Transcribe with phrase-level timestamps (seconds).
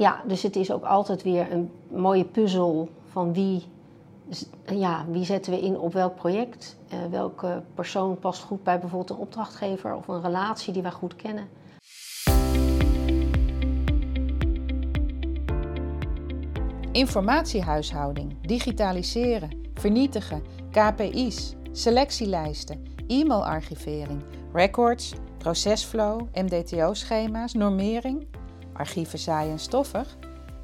[0.00, 3.62] ja, dus het is ook altijd weer een mooie puzzel van wie,
[4.66, 6.78] ja, wie zetten we in op welk project.
[6.92, 11.16] Uh, welke persoon past goed bij bijvoorbeeld een opdrachtgever of een relatie die wij goed
[11.16, 11.48] kennen.
[16.92, 24.22] Informatiehuishouding, digitaliseren, vernietigen, KPI's, selectielijsten, e-mailarchivering,
[24.52, 28.26] records, procesflow, MDTO-schema's, normering,
[28.80, 30.16] archieven saai en stoffig?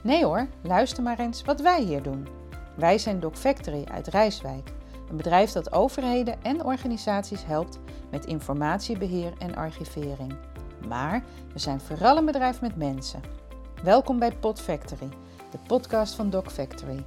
[0.02, 2.28] Nee hoor, luister maar eens wat wij hier doen.
[2.74, 4.72] Wij zijn Doc Factory uit Rijswijk,
[5.10, 7.78] een bedrijf dat overheden en organisaties helpt
[8.10, 10.34] met informatiebeheer en archivering.
[10.88, 13.20] Maar we zijn vooral een bedrijf met mensen.
[13.82, 15.08] Welkom bij Pod Factory,
[15.50, 17.04] de podcast van Doc Factory.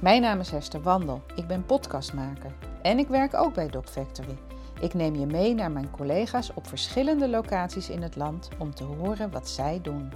[0.00, 4.36] Mijn naam is Hester Wandel, ik ben podcastmaker en ik werk ook bij Doc Factory.
[4.80, 8.84] Ik neem je mee naar mijn collega's op verschillende locaties in het land om te
[8.84, 10.12] horen wat zij doen.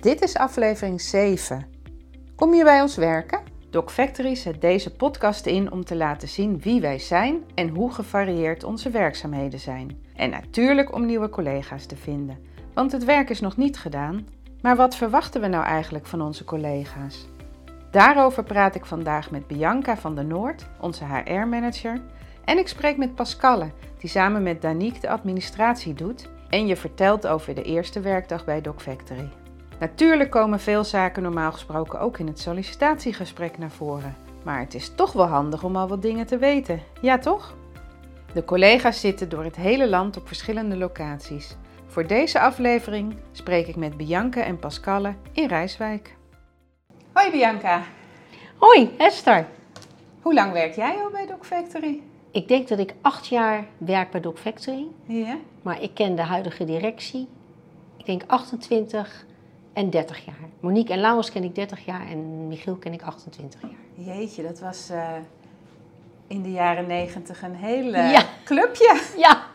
[0.00, 1.66] Dit is aflevering 7.
[2.36, 3.40] Kom je bij ons werken?
[3.70, 7.92] Doc Factory zet deze podcast in om te laten zien wie wij zijn en hoe
[7.92, 10.00] gevarieerd onze werkzaamheden zijn.
[10.14, 12.38] En natuurlijk om nieuwe collega's te vinden,
[12.74, 14.26] want het werk is nog niet gedaan.
[14.62, 17.26] Maar wat verwachten we nou eigenlijk van onze collega's?
[17.90, 22.00] Daarover praat ik vandaag met Bianca van der Noord, onze HR-manager.
[22.44, 26.30] En ik spreek met Pascalle, die samen met Danique de administratie doet.
[26.48, 29.28] En je vertelt over de eerste werkdag bij Doc Factory.
[29.80, 34.16] Natuurlijk komen veel zaken normaal gesproken ook in het sollicitatiegesprek naar voren.
[34.44, 36.82] Maar het is toch wel handig om al wat dingen te weten.
[37.00, 37.56] Ja, toch?
[38.34, 41.56] De collega's zitten door het hele land op verschillende locaties.
[41.86, 46.16] Voor deze aflevering spreek ik met Bianca en Pascalle in Rijswijk.
[47.12, 47.82] Hoi Bianca.
[48.56, 49.46] Hoi Esther.
[50.22, 52.00] Hoe lang werk jij al bij Doc Factory?
[52.30, 54.86] Ik denk dat ik acht jaar werk bij Doc Factory.
[55.06, 55.36] Ja.
[55.62, 57.28] Maar ik ken de huidige directie.
[57.96, 59.28] Ik denk 28
[59.72, 60.48] en 30 jaar.
[60.60, 64.06] Monique en Laurens ken ik 30 jaar en Michiel ken ik 28 jaar.
[64.06, 65.08] Jeetje, dat was uh,
[66.26, 69.00] in de jaren 90 een hele clubje.
[69.16, 69.48] Ja.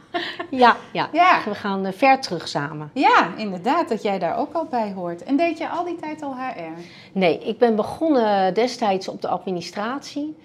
[0.50, 1.10] Ja, ja.
[1.12, 1.42] ja.
[1.46, 2.90] we gaan uh, ver terug samen.
[2.94, 5.24] Ja, inderdaad, dat jij daar ook al bij hoort.
[5.24, 6.80] En deed je al die tijd al HR?
[7.12, 10.36] Nee, ik ben begonnen destijds op de administratie.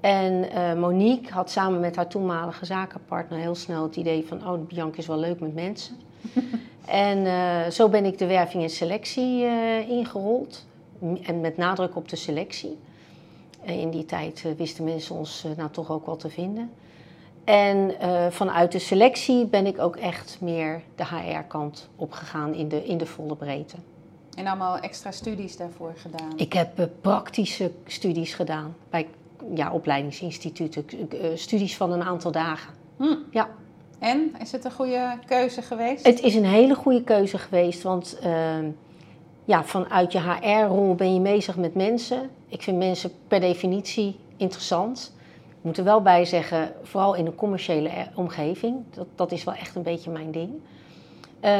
[0.00, 4.48] En uh, Monique had samen met haar toenmalige zakenpartner heel snel het idee van...
[4.48, 5.96] oh, Bianca is wel leuk met mensen.
[6.86, 10.66] En uh, zo ben ik de werving en selectie uh, ingerold.
[11.22, 12.78] En met nadruk op de selectie.
[13.66, 16.70] Uh, in die tijd wisten mensen ons nou toch ook wel te vinden.
[17.44, 17.94] En
[18.32, 23.06] vanuit de selectie ben ik ook echt meer de HR-kant opgegaan in de, in de
[23.06, 23.76] volle breedte.
[24.36, 26.32] En allemaal extra studies daarvoor gedaan?
[26.36, 29.08] Ik heb praktische studies gedaan bij
[29.54, 30.84] ja, opleidingsinstituten.
[31.34, 32.74] studies van een aantal dagen.
[32.96, 33.14] Hm.
[33.30, 33.48] Ja.
[34.02, 36.06] En is het een goede keuze geweest?
[36.06, 38.54] Het is een hele goede keuze geweest, want uh,
[39.44, 42.30] ja, vanuit je HR-rol ben je bezig met mensen.
[42.48, 45.12] Ik vind mensen per definitie interessant.
[45.48, 48.76] Ik moet er wel bij zeggen, vooral in een commerciële omgeving.
[48.90, 50.50] Dat, dat is wel echt een beetje mijn ding.
[51.44, 51.50] Uh,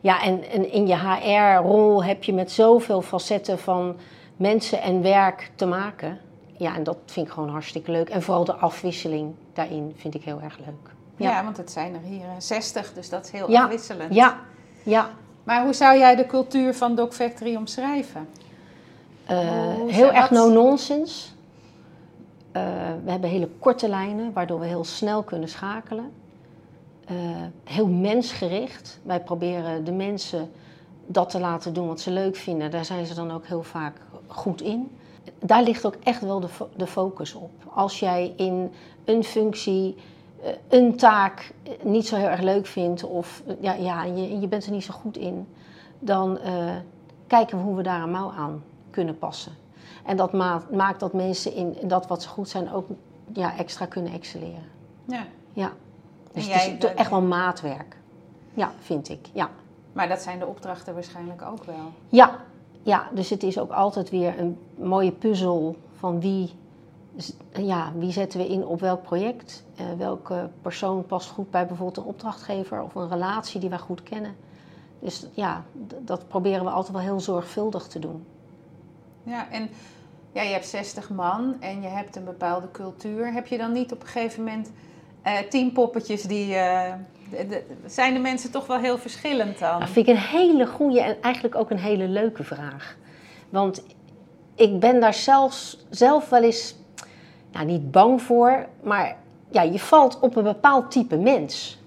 [0.00, 3.96] ja, en, en in je HR-rol heb je met zoveel facetten van
[4.36, 6.18] mensen en werk te maken.
[6.56, 8.08] Ja, en dat vind ik gewoon hartstikke leuk.
[8.08, 10.93] En vooral de afwisseling daarin vind ik heel erg leuk.
[11.16, 11.44] Ja.
[11.44, 13.62] want het zijn er hier 60, dus dat is heel ja.
[13.62, 14.14] afwisselend.
[14.14, 14.38] Ja,
[14.82, 15.10] ja.
[15.44, 18.28] Maar hoe zou jij de cultuur van Doc Factory omschrijven?
[19.30, 19.38] Uh,
[19.86, 21.28] heel erg no-nonsense.
[22.56, 22.62] Uh,
[23.04, 26.12] we hebben hele korte lijnen, waardoor we heel snel kunnen schakelen.
[27.10, 27.16] Uh,
[27.64, 29.00] heel mensgericht.
[29.02, 30.50] Wij proberen de mensen
[31.06, 32.70] dat te laten doen wat ze leuk vinden.
[32.70, 33.96] Daar zijn ze dan ook heel vaak
[34.26, 34.96] goed in.
[35.38, 37.50] Daar ligt ook echt wel de, fo de focus op.
[37.74, 38.72] Als jij in
[39.04, 40.02] een functie eh,
[40.68, 44.72] een taak niet zo heel erg leuk vindt of ja, ja, je, je bent er
[44.72, 45.46] niet zo goed in,
[45.98, 46.74] dan uh,
[47.26, 49.52] kijken we hoe we daar een mouw aan kunnen passen.
[50.04, 50.32] En dat
[50.70, 52.86] maakt dat mensen in dat wat ze goed zijn ook
[53.32, 54.64] ja, extra kunnen excelleren.
[55.04, 55.26] Ja.
[55.52, 55.72] ja.
[56.32, 57.96] Dus het is echt wel maatwerk.
[58.54, 59.28] Ja, vind ik.
[59.32, 59.50] Ja.
[59.92, 61.92] Maar dat zijn de opdrachten waarschijnlijk ook wel.
[62.08, 62.38] Ja,
[62.82, 66.54] ja, dus het is ook altijd weer een mooie puzzel van wie
[67.52, 69.64] ja, wie zetten we in op welk project?
[69.80, 74.02] Uh, welke persoon past goed bij bijvoorbeeld een opdrachtgever of een relatie die wij goed
[74.02, 74.36] kennen?
[74.98, 75.64] Dus ja,
[76.00, 78.26] dat proberen we altijd wel heel zorgvuldig te doen.
[79.22, 79.68] Ja, en
[80.32, 83.32] ja, je hebt 60 man en je hebt een bepaalde cultuur.
[83.32, 84.72] Heb je dan niet op een gegeven moment
[85.26, 86.48] uh, tien poppetjes die.
[86.54, 86.92] Uh,
[87.30, 89.80] de, zijn de mensen toch wel heel verschillend dan?
[89.80, 92.96] Dat vind ik een hele goede en eigenlijk ook een hele leuke vraag.
[93.48, 93.84] Want
[94.54, 96.76] ik ben daar zelfs, zelf wel eens
[97.54, 99.16] nou, niet bang voor, maar
[99.50, 101.78] ja, je valt op een bepaald type mens.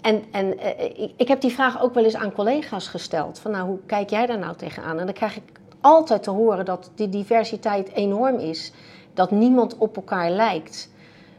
[0.00, 0.58] En, en
[1.02, 3.38] ik, ik heb die vraag ook wel eens aan collega's gesteld.
[3.38, 4.98] Van nou, hoe kijk jij daar nou tegenaan?
[4.98, 5.42] En dan krijg ik
[5.80, 8.72] altijd te horen dat die diversiteit enorm is.
[9.14, 10.90] Dat niemand op elkaar lijkt.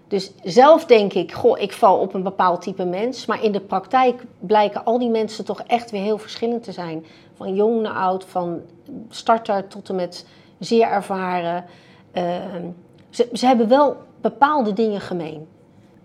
[0.08, 3.26] Dus zelf denk ik, goh, ik val op een bepaald type mens.
[3.26, 7.06] Maar in de praktijk blijken al die mensen toch echt weer heel verschillend te zijn.
[7.34, 8.62] Van jong naar oud, van
[9.10, 10.26] starter tot en met
[10.60, 11.66] zeer ervaren.
[12.12, 12.66] Ehm,
[13.14, 15.48] ze, ze hebben wel bepaalde dingen gemeen.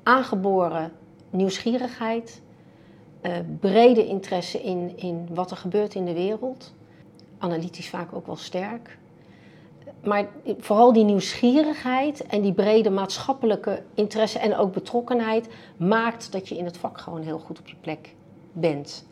[0.02, 0.92] Aangeboren
[1.30, 2.42] nieuwsgierigheid,
[3.22, 6.72] uh, brede interesse in, in wat er gebeurt in de wereld.
[7.38, 8.98] Analytisch vaak ook wel sterk.
[10.04, 10.28] Maar
[10.58, 16.64] vooral die nieuwsgierigheid en die brede maatschappelijke interesse en ook betrokkenheid maakt dat je in
[16.64, 18.14] het vak gewoon heel goed op je plek
[18.52, 19.06] bent.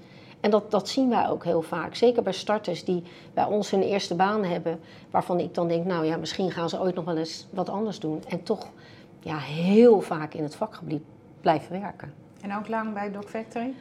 [0.47, 1.95] En dat, dat zien wij ook heel vaak.
[1.95, 3.03] Zeker bij starters die
[3.35, 6.81] bij ons hun eerste baan hebben, waarvan ik dan denk, nou ja, misschien gaan ze
[6.81, 8.23] ooit nog wel eens wat anders doen.
[8.29, 8.69] En toch
[9.21, 11.03] ja, heel vaak in het vakgebied
[11.41, 12.13] blijven werken.
[12.41, 13.75] En ook lang bij Doc Factory?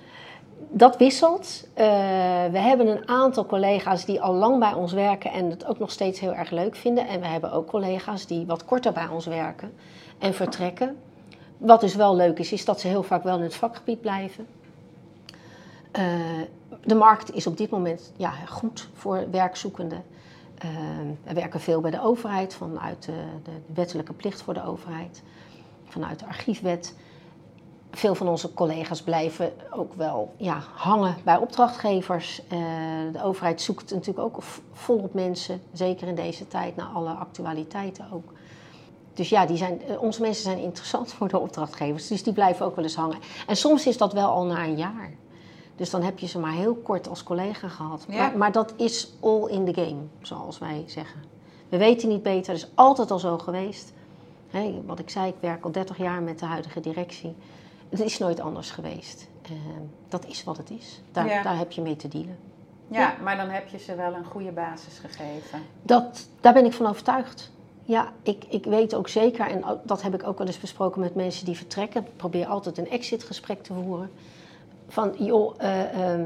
[0.70, 1.68] Dat wisselt.
[1.70, 1.76] Uh,
[2.52, 5.92] we hebben een aantal collega's die al lang bij ons werken en het ook nog
[5.92, 7.08] steeds heel erg leuk vinden.
[7.08, 9.74] En we hebben ook collega's die wat korter bij ons werken
[10.20, 10.98] en vertrekken.
[11.58, 14.48] Wat dus wel leuk is, is dat ze heel vaak wel in het vakgebied blijven.
[15.98, 16.42] Uh,
[16.84, 20.04] de markt is op dit moment ja, goed voor werkzoekenden.
[21.24, 25.24] We werken veel bij de overheid, vanuit de, de, wettelijke plicht voor de overheid,
[25.86, 26.96] vanuit de archiefwet
[27.98, 32.42] veel van onze collega's blijven ook wel ja, hangen bij opdrachtgevers.
[32.54, 32.60] Uh,
[33.12, 34.44] de overheid zoekt natuurlijk ook
[34.74, 38.34] volop mensen, zeker in deze tijd, naar alle actualiteiten ook.
[39.14, 42.66] Dus ja, die zijn, eh, onze mensen zijn interessant voor de opdrachtgevers, dus die blijven
[42.66, 43.18] ook wel eens hangen.
[43.48, 45.14] En soms is dat wel al na een jaar.
[45.76, 48.08] Dus dan heb je ze maar heel kort als collega gehad.
[48.08, 51.24] Maar, maar, dat is all in the game, zoals wij zeggen.
[51.70, 53.94] We weten niet beter, dat is altijd al zo geweest.
[54.86, 57.36] wat ik zei, ik werk al 30 jaar met de huidige directie.
[57.90, 59.28] Het is nooit anders geweest.
[59.52, 59.58] Uh,
[60.08, 61.02] dat is wat het is.
[61.12, 62.38] Daar, daar heb je mee te dealen.
[62.88, 65.62] Ja, ja, maar dan heb je ze wel een goede basis gegeven.
[65.82, 67.52] Dat, daar ben ik van overtuigd.
[67.84, 71.16] Ja, ik, ik weet ook zeker, en dat heb ik ook wel eens besproken met
[71.16, 72.02] mensen die vertrekken.
[72.02, 74.12] Ik probeer altijd een exitgesprek te voeren.
[74.88, 76.26] Van, joh, uh,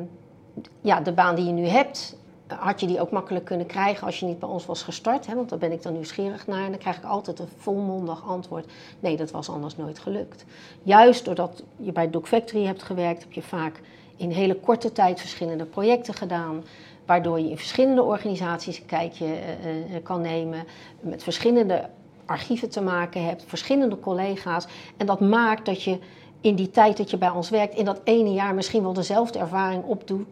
[0.81, 2.17] ja, de baan die je nu hebt,
[2.47, 5.27] had je die ook makkelijk kunnen krijgen als je niet bij ons was gestart?
[5.27, 5.35] Hè?
[5.35, 6.63] Want daar ben ik dan nieuwsgierig naar.
[6.63, 8.71] En dan krijg ik altijd een volmondig antwoord.
[8.99, 10.45] Nee, dat was anders nooit gelukt.
[10.83, 13.81] Juist doordat je bij Doc Factory hebt gewerkt, heb je vaak
[14.15, 16.63] in hele korte tijd verschillende projecten gedaan.
[17.05, 20.63] Waardoor je in verschillende organisaties een kijkje uh, kan nemen.
[20.99, 21.89] Met verschillende
[22.25, 24.67] archieven te maken hebt, verschillende collega's.
[24.97, 25.99] En dat maakt dat je
[26.41, 29.39] in die tijd dat je bij ons werkt, in dat ene jaar misschien wel dezelfde
[29.39, 30.27] ervaring opdoet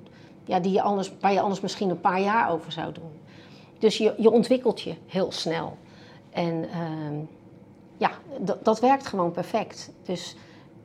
[0.47, 3.11] ja, die je anders, waar je anders misschien een paar jaar over zou doen.
[3.79, 5.77] Dus je, je ontwikkelt je heel snel.
[6.29, 7.19] En uh,
[7.97, 8.11] ja,
[8.63, 9.91] dat werkt gewoon perfect.
[10.03, 10.35] Dus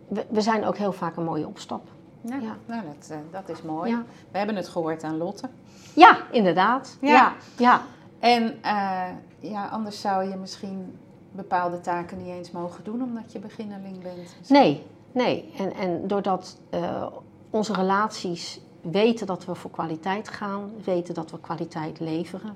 [0.08, 1.88] we, we, zijn ook heel vaak een mooie opstap.
[2.20, 2.56] Ja, ja.
[2.66, 3.90] Nou, dat, uh, dat is mooi.
[3.90, 4.04] Ja.
[4.30, 5.48] We hebben het gehoord aan Lotte.
[5.94, 6.96] Ja, inderdaad.
[7.00, 7.32] Ja.
[7.58, 7.82] ja.
[8.19, 9.04] En uh,
[9.38, 10.98] ja, anders zou je misschien
[11.32, 14.48] bepaalde taken niet eens mogen doen omdat je beginneling bent.
[14.48, 15.52] Nee, nee.
[15.58, 17.06] En, en doordat uh,
[17.50, 22.54] onze relaties weten dat we voor kwaliteit gaan, weten dat we kwaliteit leveren.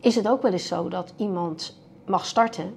[0.00, 2.76] Is het ook wel eens zo dat iemand mag starten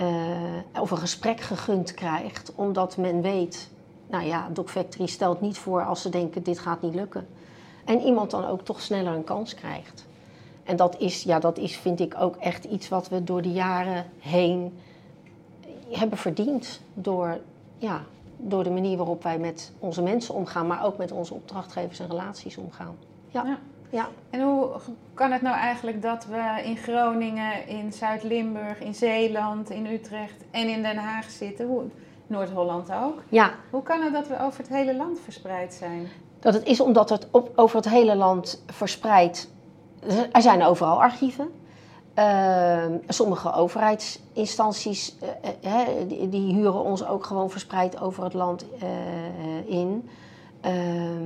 [0.00, 3.70] uh, of een gesprek gegund krijgt, omdat men weet,
[4.06, 7.26] nou ja, Doc Factory stelt niet voor als ze denken dit gaat niet lukken.
[7.84, 10.06] En iemand dan ook toch sneller een kans krijgt.
[10.64, 13.52] En dat is, ja, dat is vind ik ook echt iets wat we door de
[13.52, 14.78] jaren heen
[15.90, 16.80] hebben verdiend.
[16.94, 17.38] Door
[17.78, 18.04] ja,
[18.38, 22.08] door de manier waarop wij met onze mensen omgaan, maar ook met onze opdrachtgevers en
[22.08, 22.96] relaties omgaan.
[23.28, 23.58] Ja.
[23.90, 24.08] ja.
[24.30, 24.68] En hoe
[25.14, 30.68] kan het nou eigenlijk dat we in Groningen, in Zuid-Limburg, in Zeeland, in Utrecht en
[30.68, 31.90] in Den Haag zitten?
[32.26, 33.22] Noord-Holland ook.
[33.28, 33.50] Ja.
[33.70, 36.08] Hoe kan het dat we over het hele land verspreid zijn?
[36.40, 39.50] Dat het is omdat het op, over het hele land verspreid.
[40.32, 41.50] Er zijn overal archieven.
[42.18, 45.16] Ehm, sommige overheidsinstanties
[45.64, 50.08] uh, die, die, huren ons ook gewoon verspreid over het land uh, in.
[50.60, 51.24] Ehm,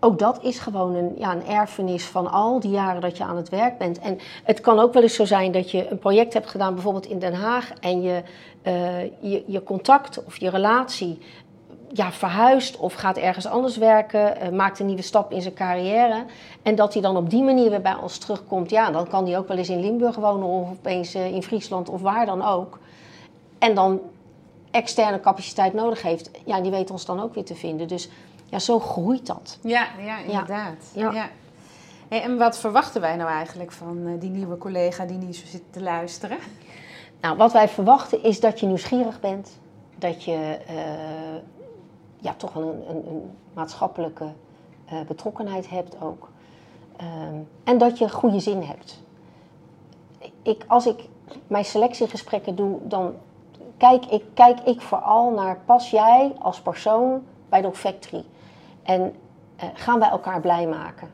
[0.00, 3.36] ook dat is gewoon een, ja, een erfenis van al die jaren dat je aan
[3.36, 3.98] het werk bent.
[3.98, 7.06] En het kan ook wel eens zo zijn dat je een project hebt gedaan, bijvoorbeeld
[7.06, 8.22] in Den Haag, en je,
[9.20, 11.18] je, je contact of je relatie
[11.92, 16.24] ja, verhuist of gaat ergens anders werken, uh, maakt een nieuwe stap in zijn carrière.
[16.62, 18.70] En dat hij dan op die manier weer bij ons terugkomt.
[18.70, 21.88] Ja, dan kan hij ook wel eens in Limburg wonen of opeens uh, in Friesland
[21.88, 22.78] of waar dan ook.
[23.58, 24.00] En dan
[24.70, 26.30] externe capaciteit nodig heeft.
[26.44, 27.88] Ja, die weet ons dan ook weer te vinden.
[27.88, 28.08] Dus
[28.44, 29.58] ja, zo groeit dat.
[29.62, 30.90] Ja, ja inderdaad.
[30.94, 31.12] Ja.
[31.12, 31.28] ja.
[32.08, 35.62] en wat verwachten wij nou eigenlijk van uh, die nieuwe collega die nu zo zit
[35.70, 36.38] te luisteren?
[37.20, 39.58] Nou, wat wij verwachten is dat je nieuwsgierig bent.
[39.98, 40.58] Dat je
[42.20, 44.26] ja, toch wel een, een, een maatschappelijke
[45.06, 46.28] betrokkenheid hebt ook.
[46.96, 47.34] Ehm,
[47.64, 49.02] en dat je goede zin hebt.
[50.42, 51.08] Ik, als ik
[51.46, 53.14] mijn selectiegesprekken doe, dan
[53.76, 58.24] kijk ik, kijk ik vooral naar pas jij als persoon bij de Factory.
[58.82, 61.10] En uh, gaan wij elkaar blij maken.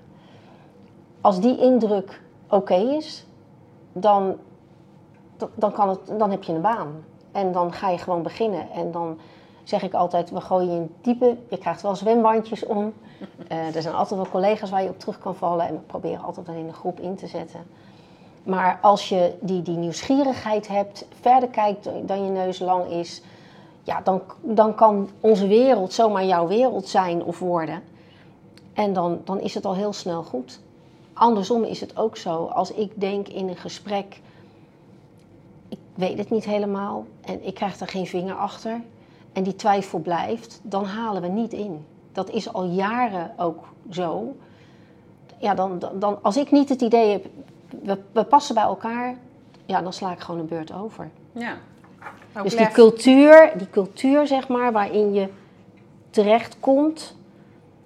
[1.21, 3.27] Als die indruk oké is,
[3.93, 4.37] dan,
[5.55, 7.05] dan, kan het, dan heb je een baan.
[7.33, 8.71] En dan ga je gewoon beginnen.
[8.71, 9.19] En dan
[9.68, 12.92] zeg ik altijd, we gooien je in diepe, je krijgt wel zwembandjes om.
[13.52, 15.66] Uh, er zijn altijd wel collega's waar je op terug kan vallen.
[15.66, 17.61] En we proberen altijd wel in de groep in te zetten.
[18.42, 23.23] Maar als je die, die nieuwsgierigheid hebt, verder kijkt dan je neus lang is,
[23.82, 27.82] ja, dan, dan kan onze wereld zomaar jouw wereld zijn of worden.
[28.73, 30.61] En dan, dan is het al heel snel goed.
[31.12, 32.44] Andersom is het ook zo.
[32.44, 34.20] Als ik denk in een gesprek,
[35.68, 38.80] ik weet het niet helemaal en ik krijg er geen vinger achter
[39.37, 41.85] en die twijfel blijft, dan halen we niet in.
[42.12, 44.37] Dat is al jaren ook zo.
[45.38, 47.26] Ja, dan, dan, als ik niet het idee heb,
[47.83, 49.16] we, we passen bij elkaar,
[49.64, 51.11] ja, dan sla ik gewoon een beurt over.
[51.33, 51.57] Ja.
[52.43, 55.28] dus die cultuur, die cultuur, zeg maar, waarin je
[56.11, 57.16] terecht komt.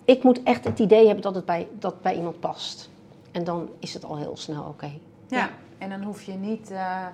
[0.04, 2.90] Ik moet echt het idee hebben dat het bij, dat bij iemand past.
[3.30, 4.90] En dan is het al heel snel oké.
[5.26, 5.50] Ja.
[5.78, 7.06] en dan hoef je niet uh,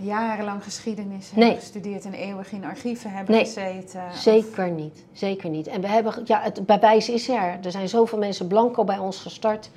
[0.00, 4.02] jarenlang geschiedenis hebben gestudeerd en eeuwig in archieven hebben nee, gezeten.
[4.14, 5.66] Zeker niet, zeker niet.
[5.66, 7.58] En we hebben, ja, het bewijs is er.
[7.62, 9.70] Er zijn zoveel mensen blanco bij ons gestart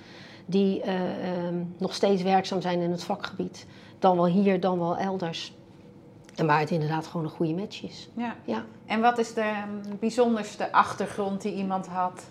[0.46, 0.94] die uh,
[1.78, 3.66] nog steeds werkzaam zijn in het vakgebied.
[4.00, 5.54] Dan wel hier, dan wel elders.
[6.36, 8.10] En waar het inderdaad gewoon een goede match is.
[8.14, 8.36] Ja.
[8.46, 8.66] ja.
[8.86, 12.26] En wat is de ehm, bijzonderste achtergrond die iemand had?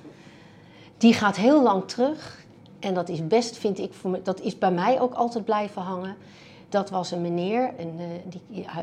[0.99, 2.45] Die gaat heel lang terug.
[2.79, 5.83] En dat is best, vind ik, voor me, dat is bij mij ook altijd blijven
[5.83, 6.17] hangen.
[6.71, 8.77] Dat was een meneer, een, uh, die, uh,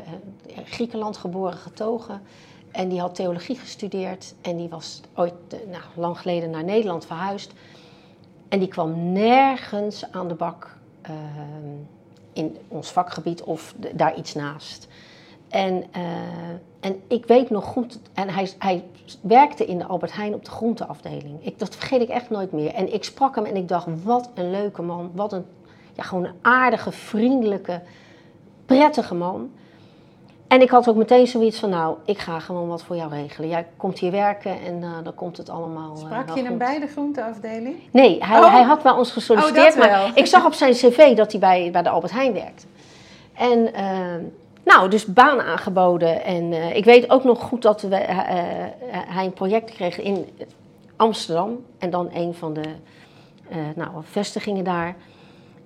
[0.64, 2.22] Griekenland geboren getogen.
[2.70, 4.34] En die had theologie gestudeerd.
[4.40, 7.52] En die was ooit, nou, lang geleden naar Nederland verhuisd.
[8.48, 10.76] En die kwam nergens aan de bak
[11.10, 11.12] uh,
[12.32, 14.88] in ons vakgebied of daar iets naast.
[15.48, 15.84] En,
[16.80, 18.84] en ik weet nog goed, en hij, hij
[19.20, 21.46] werkte in de Albert Heijn op de groenteafdeling.
[21.46, 22.74] Ik, dat vergeet ik echt nooit meer.
[22.74, 25.10] En ik sprak hem en ik dacht, wat een leuke man.
[25.14, 25.44] Wat een,
[25.98, 27.80] ja, gewoon een aardige, vriendelijke,
[28.66, 29.50] prettige man.
[30.48, 33.48] En ik had ook meteen zoiets van, nou, ik ga gewoon wat voor jou regelen.
[33.48, 36.80] Jij komt hier werken en uh, dan komt het allemaal uh, Sprak je hem bij
[36.80, 37.76] de groenteafdeling?
[37.90, 38.52] Nee, hij, oh.
[38.52, 39.74] hij had bij ons gesolliciteerd.
[39.74, 42.66] Oh, maar ik zag op zijn cv dat hij bij, bij de Albert Heijn werkt.
[43.34, 44.26] En uh,
[44.64, 46.24] nou, dus baan aangeboden.
[46.24, 47.96] En uh, ik weet ook nog goed dat we,
[48.90, 50.26] hij een project kreeg in
[50.96, 51.64] Amsterdam.
[51.78, 52.68] En dan een van de
[53.74, 54.96] nou, vestigingen daar.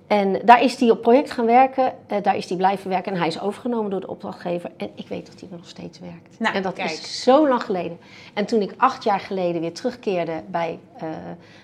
[0.07, 3.17] En daar is hij op project gaan werken, uh, daar is hij blijven werken en
[3.17, 4.71] hij is overgenomen door de opdrachtgever.
[4.77, 6.39] En ik weet dat hij nog steeds werkt.
[6.39, 7.97] Nou, en dat is zo lang geleden.
[8.33, 11.09] En toen ik acht jaar geleden weer terugkeerde bij uh,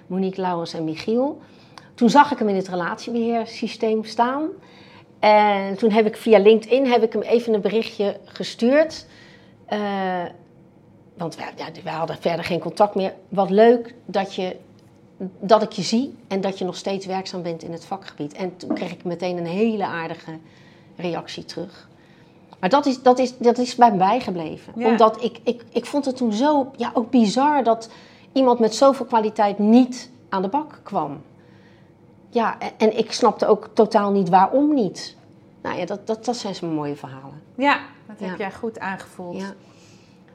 [0.07, 1.41] Monique Lauwers en Michiel,
[1.93, 4.47] toen zag ik hem in het relatiebeheersysteem staan.
[5.19, 9.05] En toen heb ik via LinkedIn heb ik hem even een berichtje gestuurd.
[9.73, 10.23] Uh,
[11.17, 13.13] want we, ja, we hadden verder geen contact meer.
[13.29, 14.55] Wat leuk dat je
[15.39, 18.33] dat ik je zie en dat je nog steeds werkzaam bent in het vakgebied.
[18.33, 20.37] En toen kreeg ik meteen een hele aardige
[20.95, 21.89] reactie terug.
[22.59, 24.73] Maar dat is, dat is, dat is bij mij gebleven.
[24.75, 27.89] Omdat ik, ik, ik vond het toen zo ja, ook bizar dat
[28.31, 31.21] iemand met zoveel kwaliteit niet aan de bak kwam.
[32.29, 35.15] Ja, en, ik snapte ook totaal niet waarom niet.
[35.61, 37.41] Nou ja, dat, dat, dat zijn zo'n mooie verhalen.
[37.55, 39.37] Ja, dat heb jij goed aangevoeld.
[39.37, 39.53] Ja.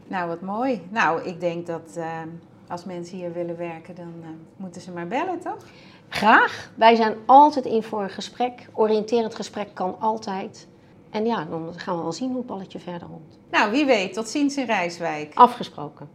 [0.07, 0.83] Nou, wat mooi.
[0.91, 1.95] Nou, ik denk dat...
[1.97, 2.21] Uh
[2.69, 5.65] als mensen hier willen werken, dan uh, moeten ze maar bellen, toch?
[6.09, 6.71] Graag.
[6.75, 8.69] Wij zijn altijd in voor een gesprek.
[8.73, 10.69] Oriënterend gesprek kan altijd.
[11.11, 13.39] En ja, dan gaan we wel zien hoe het balletje verder rond.
[13.51, 14.13] Nou, wie weet.
[14.13, 15.35] Tot ziens in Rijswijk.
[15.35, 16.09] Afgesproken.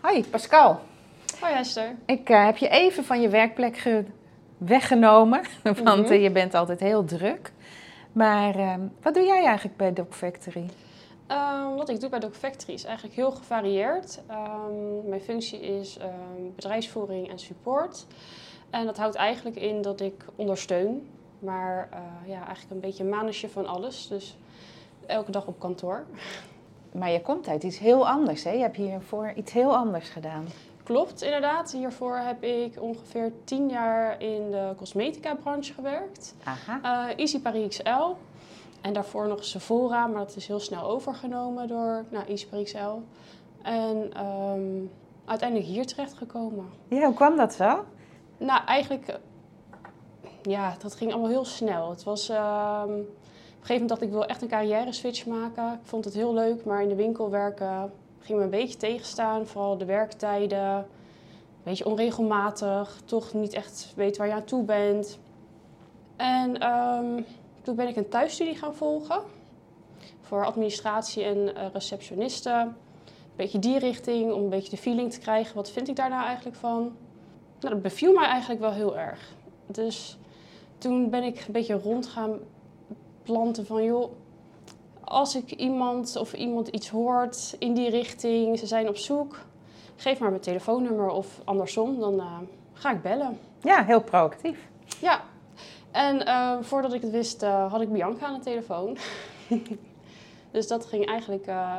[0.00, 0.80] Hoi, Pascal.
[1.40, 1.94] Hoi Esther.
[2.06, 4.02] Ik uh, heb je even van je werkplek
[4.58, 6.14] weggenomen, want mm -hmm.
[6.14, 7.52] je bent altijd heel druk.
[8.12, 10.66] Maar uh, wat doe jij eigenlijk bij Doc Factory?
[11.30, 14.20] Um, wat ik doe bij Doc Factory is eigenlijk heel gevarieerd.
[14.30, 18.06] Um, mijn functie is um, bedrijfsvoering en support.
[18.70, 23.10] En dat houdt eigenlijk in dat ik ondersteun, maar uh, ja, eigenlijk een beetje een
[23.10, 24.08] manusje van alles.
[24.08, 24.36] Dus
[25.06, 26.04] elke dag op kantoor.
[26.92, 28.50] Maar je komt uit iets heel anders, hè?
[28.50, 30.46] Je hebt hiervoor iets heel anders gedaan.
[30.82, 31.72] Klopt, inderdaad.
[31.72, 36.34] Hiervoor heb ik ongeveer tien jaar in de cosmetica-branche gewerkt.
[36.44, 37.08] Aha.
[37.08, 38.14] Uh, Easy Paris XL.
[38.84, 42.78] En daarvoor nog Sephora, maar dat is heel snel overgenomen door nou, XL.
[43.62, 44.90] En um,
[45.24, 46.66] uiteindelijk hier terechtgekomen.
[46.88, 47.84] Ja, hoe kwam dat zo?
[48.36, 49.18] Nou, eigenlijk,
[50.42, 51.90] ja, dat ging allemaal heel snel.
[51.90, 53.06] Het was, um, een
[53.60, 55.72] gegeven moment dacht ik, wil echt een carrière switch maken.
[55.72, 59.46] Ik vond het heel leuk, maar in de winkel werken ging me een beetje tegenstaan.
[59.46, 60.84] Vooral de werktijden, een
[61.62, 65.18] beetje onregelmatig, toch niet echt weten waar je aan toe bent.
[66.16, 67.22] En ehm,
[67.64, 69.20] toen ben ik een thuisstudie gaan volgen
[70.20, 72.60] voor administratie en uh, receptionisten.
[72.60, 72.74] Een
[73.36, 75.56] beetje die richting, om een beetje de feeling te krijgen.
[75.56, 76.80] Wat vind ik daar nou eigenlijk van?
[77.60, 79.34] Nou, dat beviel mij eigenlijk wel heel erg.
[79.66, 80.18] Dus
[80.78, 82.38] toen ben ik een beetje rond gaan
[83.22, 83.84] planten van...
[83.84, 84.12] joh,
[85.00, 89.38] als ik iemand of iemand iets hoort in die richting, ze zijn op zoek...
[89.96, 92.38] geef maar mijn telefoonnummer of andersom, dan uh,
[92.72, 93.38] ga ik bellen.
[93.62, 94.68] Ja, heel proactief.
[95.00, 95.24] Ja,
[95.94, 98.96] en uh, voordat ik het wist, uh, had ik Bianca aan de telefoon.
[100.52, 101.78] dus dat ging eigenlijk uh,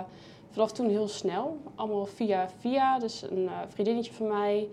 [0.52, 1.58] vanaf toen heel snel.
[1.76, 3.00] Allemaal via via.
[3.00, 4.68] Dus een vriendinnetje van mij,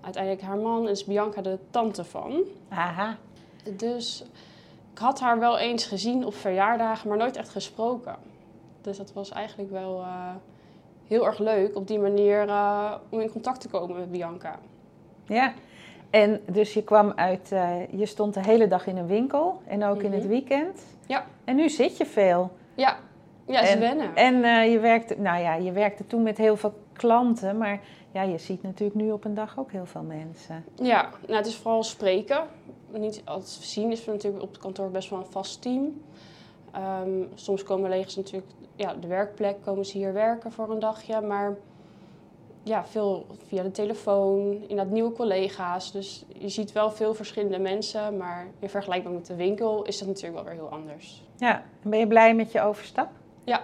[0.00, 2.42] uiteindelijk haar man, is Bianca de tante van.
[2.68, 3.16] Aha.
[3.76, 4.24] Dus
[4.92, 8.16] ik had haar wel eens gezien op verjaardagen, maar nooit echt gesproken.
[8.80, 10.04] Dus dat was eigenlijk wel
[11.06, 12.48] heel erg leuk op die manier
[13.08, 14.58] om in contact te komen met Bianca.
[15.26, 15.54] Ja,
[16.14, 19.84] en dus je kwam uit, uh, je stond de hele dag in een winkel en
[19.84, 20.28] ook in het mhm.
[20.28, 20.82] weekend.
[21.06, 21.24] Ja.
[21.44, 22.50] En nu zit je veel.
[22.74, 22.96] Ja,
[23.46, 24.16] ja, ze wennen.
[24.16, 27.80] En uh, je, werkte, nou ja, je werkte toen met heel veel klanten, maar
[28.10, 30.64] ja, je ziet natuurlijk nu op een dag ook heel veel mensen.
[30.74, 32.42] Ja, nou, het is vooral spreken.
[32.90, 36.02] Niet altijd zien is natuurlijk op het kantoor best wel een vast team.
[37.02, 41.20] Um, soms komen legers natuurlijk, ja, de werkplek komen ze hier werken voor een dagje,
[41.20, 41.56] maar
[42.64, 45.92] ja, veel via de telefoon, inderdaad nieuwe collega's.
[45.92, 50.08] Dus je ziet wel veel verschillende mensen, maar in vergelijking met de winkel is dat
[50.08, 51.22] natuurlijk wel weer heel anders.
[51.36, 53.08] Ja, en ben je blij met je overstap?
[53.44, 53.62] Ja,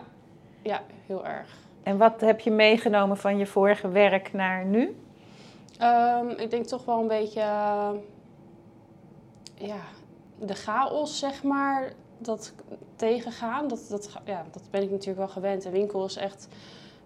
[0.62, 1.58] ja heel erg.
[1.82, 4.96] En wat heb je meegenomen van je vorige werk naar nu?
[5.82, 7.40] Um, ik denk toch wel een beetje,
[9.54, 9.80] ja,
[10.38, 12.54] de chaos, zeg maar, dat
[12.96, 13.68] tegengaan.
[13.68, 15.62] Dat, dat, ja, dat ben ik natuurlijk wel gewend.
[15.62, 16.48] De winkel is echt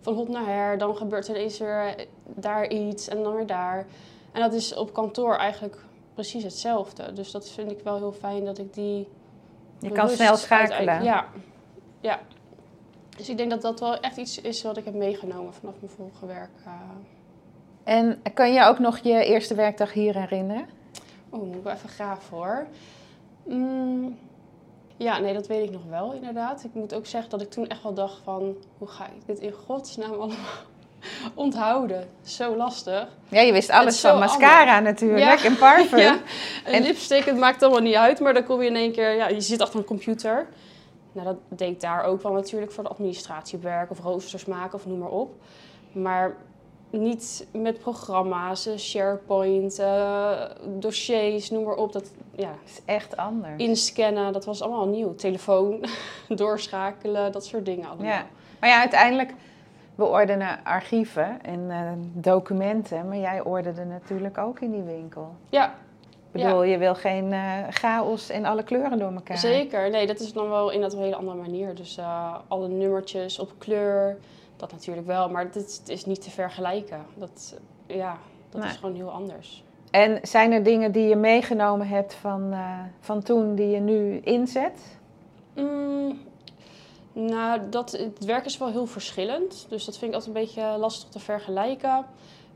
[0.04, 0.78] van hop naar her.
[0.78, 3.86] Dan gebeurt er ineens weer daar iets en dan weer daar.
[4.32, 5.76] En dat is op kantoor eigenlijk
[6.14, 7.12] precies hetzelfde.
[7.12, 9.08] Dus dat vind ik wel heel fijn dat ik die.
[9.78, 11.02] Je kan snel schakelen.
[11.02, 11.26] Ja.
[12.00, 12.20] ja.
[13.16, 15.92] Dus ik denk dat dat wel echt iets is wat ik heb meegenomen vanaf mijn
[15.92, 16.50] vorige werk.
[16.66, 16.72] Uh...
[17.84, 20.66] En kan je ook nog je eerste werkdag hier herinneren?
[21.30, 22.66] Oh, moet ik wel even graven hoor.
[23.44, 24.18] Mm,
[24.96, 26.64] ja, nee, dat weet ik nog wel inderdaad.
[26.64, 28.56] Ik moet ook zeggen dat ik toen echt wel dacht van...
[28.78, 30.36] hoe ga ik dit in godsnaam allemaal
[31.34, 32.08] onthouden?
[32.22, 33.08] Zo lastig.
[33.28, 35.98] Ja, je wist alles van mascara natuurlijk en parfum.
[36.08, 36.18] ja,
[36.64, 38.20] en, lipstick, het maakt allemaal niet uit.
[38.20, 39.14] Maar dan kom je in één keer...
[39.14, 40.48] Ja, je zit achter een computer.
[41.12, 43.90] Nou, dat deed daar ook wel natuurlijk voor de administratiewerk...
[43.90, 45.34] of roosters maken of noem maar op.
[45.92, 46.36] Maar
[46.98, 50.40] niet met programma's, eh, SharePoint, uh,
[50.78, 51.92] dossiers, noem maar op.
[51.92, 53.62] Dat ja, is echt anders.
[53.62, 55.14] Inscannen, dat was allemaal nieuw.
[55.14, 55.84] Telefoon,
[56.28, 58.06] doorschakelen, dat soort dingen allemaal.
[58.06, 58.26] Ja.
[58.60, 59.34] Maar ja, uiteindelijk,
[59.94, 65.34] we ordenen archieven en uh, documenten, maar jij orderde natuurlijk ook in die winkel.
[65.48, 65.74] Ja.
[66.32, 69.38] Ik bedoel, je wil geen uh, chaos en alle kleuren door elkaar.
[69.38, 71.74] Zeker, nee, dat is dan wel in een hele andere manier.
[71.74, 71.98] Dus
[72.48, 74.18] alle nummertjes op kleur,
[74.56, 77.06] dat natuurlijk wel, maar het is niet te vergelijken.
[77.14, 77.54] Dat,
[77.86, 78.18] ja,
[78.50, 79.64] dat is gewoon heel anders.
[79.90, 84.18] En zijn er dingen die je meegenomen hebt van, uh, van toen die je nu
[84.18, 84.98] inzet?
[85.54, 86.18] Mm,
[87.12, 89.66] nou, dat, het werk is wel heel verschillend.
[89.68, 92.04] Dus dat vind ik altijd een beetje lastig te vergelijken.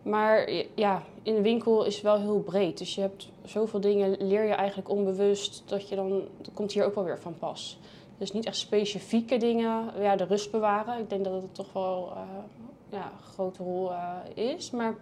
[0.02, 2.78] Maar ja, in de winkel is het wel heel breed.
[2.78, 6.84] Dus je hebt zoveel dingen, leer je eigenlijk onbewust, dat je dan, dat komt hier
[6.84, 7.78] ook wel weer van pas.
[8.18, 9.84] Dus niet echt specifieke dingen.
[10.00, 10.98] Ja, de rust bewaren.
[10.98, 12.20] Ik denk dat het toch wel uh,
[12.88, 14.70] ja, een grote rol uh, is.
[14.70, 14.94] Maar...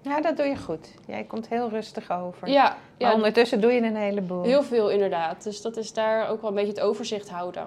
[0.00, 0.94] Ja, dat doe je goed.
[1.06, 2.48] Jij komt heel rustig over.
[2.48, 4.42] Ja, maar ondertussen doe je een heleboel.
[4.42, 5.42] Heel veel inderdaad.
[5.42, 7.66] Dus dat is daar ook wel een beetje het overzicht houden.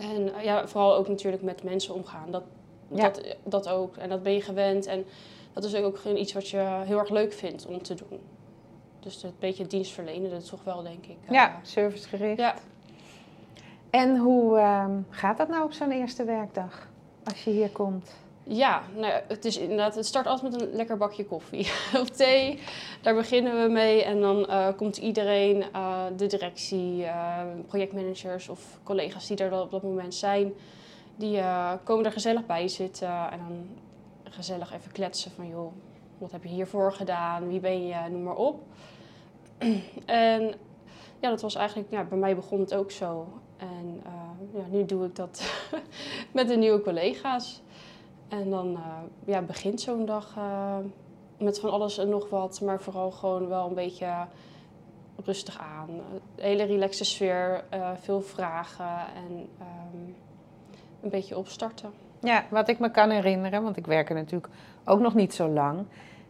[0.00, 2.30] En uh, ja, vooral ook natuurlijk met mensen omgaan.
[2.30, 2.42] Dat,
[2.88, 3.96] dat, dat ook.
[3.96, 4.86] En dat ben je gewend.
[4.86, 5.04] En
[5.52, 8.20] dat is ook iets wat je heel erg leuk vindt om te doen.
[9.00, 11.16] Dus een beetje dienstverlenen, dat is toch wel, denk ik.
[11.30, 12.38] ja, servicegericht.
[12.38, 12.54] Ja,
[13.96, 16.88] en hoe ehm, gaat dat nou op zo'n eerste werkdag
[17.24, 18.14] als je hier komt?
[18.42, 21.70] Ja, nou, het, is inderdaad, het start altijd met een lekker bakje koffie
[22.02, 22.58] of thee.
[23.02, 28.78] Daar beginnen we mee en dan uh, komt iedereen, uh, de directie, uh, projectmanagers of
[28.82, 30.52] collega's die er op dat moment zijn,
[31.16, 31.40] die
[31.84, 33.66] komen er gezellig bij zitten en dan
[34.30, 35.72] gezellig even kletsen van joh,
[36.18, 38.62] wat heb je hiervoor gedaan, wie ben je, noem maar op.
[40.06, 40.54] en
[41.20, 43.28] ja, dat was eigenlijk, ja, bij mij begon het ook zo.
[43.56, 45.42] En uh, ja, nu doe ik dat
[46.32, 47.62] met de nieuwe collega's.
[48.28, 50.76] En dan uh, ja, begint zo'n dag uh,
[51.38, 54.26] met van alles en nog wat, maar vooral gewoon wel een beetje
[55.24, 55.90] rustig aan.
[56.34, 57.64] hele relaxe sfeer,
[58.00, 60.12] veel vragen en ehm,
[61.02, 61.90] een beetje opstarten.
[62.20, 64.52] Ja, wat ik me kan herinneren, want ik werk er natuurlijk
[64.84, 65.86] ook nog niet zo lang,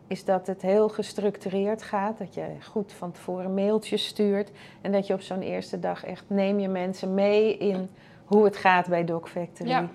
[0.07, 2.19] is dat het heel gestructureerd gaat.
[2.19, 4.51] Dat je goed van tevoren mailtjes stuurt.
[4.81, 7.88] En dat je op zo'n eerste dag echt neem je mensen mee in
[8.25, 9.69] hoe het gaat bij Doc Factory.
[9.69, 9.90] Ja.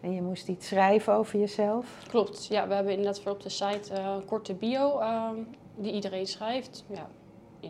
[0.00, 2.02] En je moest iets schrijven over jezelf.
[2.08, 5.36] Klopt, ja, we hebben inderdaad voor op de site uh, een korte bio ehm,
[5.76, 6.84] die iedereen schrijft.
[6.86, 7.08] Ja,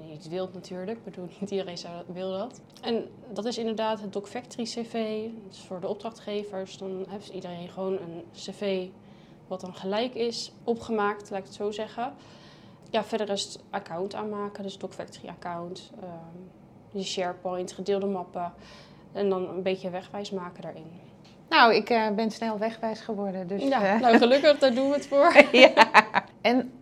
[0.01, 2.61] niet wilt natuurlijk, ik bedoel, niet iedereen zou, wil dat.
[2.83, 6.79] En dat is inderdaad het Doc Factory CV, dat is voor de opdrachtgevers.
[6.79, 8.89] Dan heeft iedereen gewoon een CV
[9.47, 12.13] wat dan gelijk is, opgemaakt, laat ik het zo zeggen.
[12.91, 16.51] Ja, verder is het account aanmaken, dus Doc Factory account, um,
[16.93, 18.53] die SharePoint, gedeelde mappen
[19.13, 21.01] en dan een beetje wegwijs maken daarin.
[21.49, 23.47] Nou, ik uh, ben snel wegwijs geworden.
[23.47, 24.01] Dus, ja, uh...
[24.01, 25.45] nou gelukkig, daar doen we het voor.
[25.53, 25.73] ja.
[26.41, 26.73] En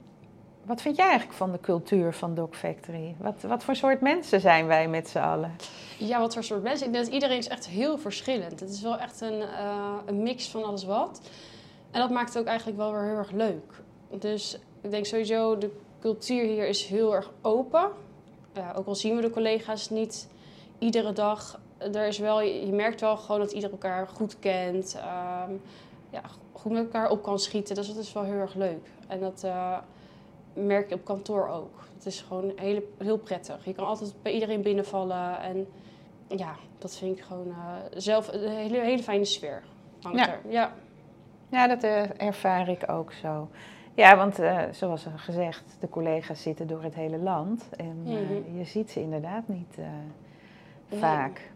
[0.64, 3.14] wat vind jij eigenlijk van de cultuur van Doc Factory?
[3.18, 5.56] Wat, wat voor soort mensen zijn wij met z'n allen?
[5.98, 6.86] Ja, wat voor soort mensen?
[6.86, 8.60] Ik denk dat iedereen is echt heel verschillend.
[8.60, 11.20] Het is wel echt een, uh, een mix van alles wat.
[11.92, 13.82] En dat maakt het ook eigenlijk wel weer heel erg leuk.
[14.10, 17.90] Dus ik denk sowieso, de cultuur hier is heel erg open.
[18.54, 20.28] Ja, ook al zien we de collega's niet
[20.78, 21.60] iedere dag.
[21.78, 24.96] Er is wel, je merkt wel gewoon dat ieder elkaar goed kent.
[24.96, 25.60] Um,
[26.10, 27.74] ja, goed met elkaar op kan schieten.
[27.74, 28.88] Dus dat is wel heel erg leuk.
[29.08, 29.78] En dat uh,
[30.52, 31.84] merk je op kantoor ook.
[31.94, 33.64] Het is gewoon heel, heel prettig.
[33.64, 35.40] Je kan altijd bij iedereen binnenvallen.
[35.40, 35.66] En
[36.28, 39.62] ja, dat vind ik gewoon uh, zelf een hele, hele fijne sfeer.
[40.12, 40.28] ja.
[40.28, 40.40] Er.
[40.48, 40.74] ja.
[41.52, 43.48] Ja, dat eh, ervaar ik ook zo.
[43.94, 47.68] Ja, want uh, zoals gezegd, de collega's zitten door het hele land.
[47.76, 49.78] En uh, je ziet ze inderdaad niet
[50.98, 51.50] vaak.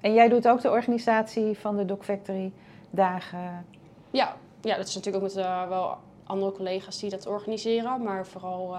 [0.00, 2.52] En jij doet ook de organisatie van de Doc Factory
[2.90, 3.66] dagen?
[4.10, 8.02] Ja, ja dat is natuurlijk ook met wel andere collega's die dat organiseren.
[8.02, 8.76] Maar vooral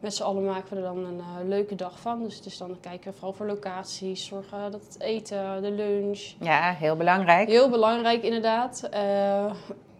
[0.00, 2.22] met z'n allen maken we er dan een leuke dag van.
[2.22, 6.34] Dus het is dan kijken vooral voor locaties, zorgen dat het eten, de lunch.
[6.40, 7.48] Ja, heel belangrijk.
[7.48, 8.88] Heel belangrijk inderdaad.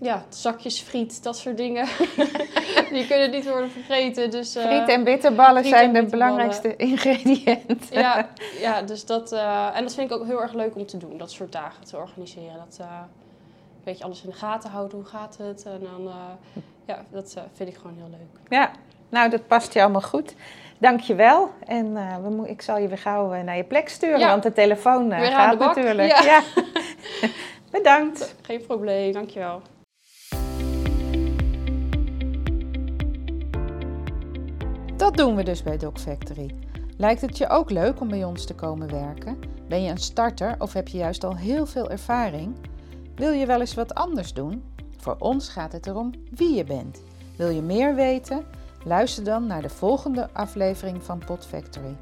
[0.01, 1.87] Uh, ja, zakjes friet, dat soort dingen.
[2.93, 4.31] die kunnen niet worden vergeten.
[4.31, 7.77] Dus, uh, friet en bitterballen zijn de belangrijkste ingrediënten.
[7.91, 8.29] ja,
[8.61, 9.33] ja, dus dat,
[9.73, 11.97] en dat vind ik ook heel erg leuk om te doen, dat soort dagen te
[11.97, 12.57] organiseren.
[12.57, 15.65] Dat, een beetje alles in de gaten houden, hoe gaat het?
[15.65, 16.13] En dan,
[16.87, 18.49] ja, dat vind ik gewoon heel leuk.
[18.49, 18.71] Ja,
[19.09, 20.35] nou, dat past je allemaal goed.
[20.79, 21.51] Dank je wel.
[21.67, 24.53] En uh, we ik zal je weer gauw uh, naar je plek sturen, want de
[24.53, 26.09] telefoon uh, gaat natuurlijk.
[26.09, 26.23] Ja.
[26.23, 26.43] ja.
[27.71, 28.35] Bedankt.
[28.43, 29.31] Geen probleem, dank
[35.07, 36.55] Dat doen we dus bij Doc Factory.
[36.97, 39.39] Lijkt het je ook leuk om bij ons te komen werken?
[39.69, 42.55] Ben je een starter of heb je juist al heel veel ervaring?
[43.15, 44.65] Wil je wel eens wat anders doen?
[44.97, 47.03] Voor ons gaat het erom wie je bent.
[47.37, 48.45] Wil je meer weten?
[48.85, 51.97] Luister dan naar de volgende aflevering van Pod Factory.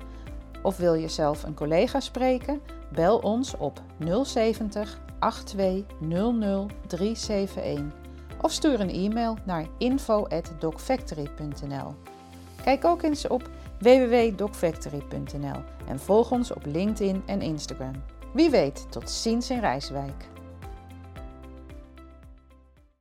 [0.62, 2.60] Of wil je zelf een collega spreken?
[2.92, 3.82] Bel ons op
[4.22, 8.02] 070 8200 371
[8.40, 11.94] of stuur een e-mail naar info@docfactory.nl.
[12.64, 17.92] Kijk ook eens op www.docfactory.nl en volg ons op LinkedIn en Instagram.
[18.32, 20.33] Wie weet, tot ziens in Rijswijk.